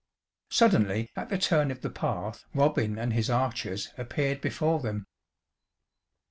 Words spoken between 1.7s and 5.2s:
the path Robin and his archers appeared before them.